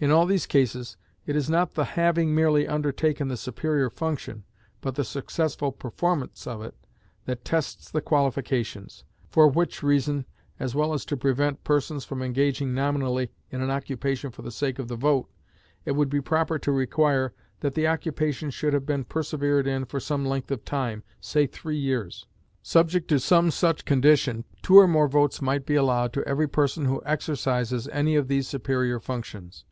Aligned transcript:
In 0.00 0.10
all 0.10 0.26
these 0.26 0.44
cases 0.44 0.98
it 1.24 1.34
is 1.34 1.48
not 1.48 1.72
the 1.72 1.84
having 1.96 2.34
merely 2.34 2.68
undertaken 2.68 3.28
the 3.28 3.38
superior 3.38 3.88
function, 3.88 4.44
but 4.82 4.96
the 4.96 5.04
successful 5.04 5.72
performance 5.72 6.46
of 6.46 6.60
it, 6.60 6.74
that 7.24 7.42
tests 7.42 7.90
the 7.90 8.02
qualifications; 8.02 9.04
for 9.30 9.48
which 9.48 9.82
reason, 9.82 10.26
as 10.60 10.74
well 10.74 10.92
as 10.92 11.06
to 11.06 11.16
prevent 11.16 11.64
persons 11.64 12.04
from 12.04 12.20
engaging 12.20 12.74
nominally 12.74 13.30
in 13.50 13.62
an 13.62 13.70
occupation 13.70 14.30
for 14.30 14.42
the 14.42 14.50
sake 14.50 14.78
of 14.78 14.88
the 14.88 14.96
vote, 14.96 15.26
it 15.86 15.92
would 15.92 16.10
be 16.10 16.20
proper 16.20 16.58
to 16.58 16.70
require 16.70 17.32
that 17.60 17.72
the 17.74 17.86
occupation 17.88 18.50
should 18.50 18.74
have 18.74 18.84
been 18.84 19.04
persevered 19.04 19.66
in 19.66 19.86
for 19.86 20.00
some 20.00 20.26
length 20.26 20.50
of 20.50 20.66
time 20.66 21.02
(say 21.18 21.46
three 21.46 21.78
years). 21.78 22.26
Subject 22.62 23.08
to 23.08 23.18
some 23.18 23.50
such 23.50 23.86
condition, 23.86 24.44
two 24.60 24.76
or 24.78 24.86
more 24.88 25.08
votes 25.08 25.40
might 25.40 25.64
be 25.64 25.76
allowed 25.76 26.12
to 26.12 26.28
every 26.28 26.48
person 26.48 26.84
who 26.84 27.00
exercises 27.06 27.88
any 27.88 28.16
of 28.16 28.28
these 28.28 28.46
superior 28.46 29.00
functions. 29.00 29.64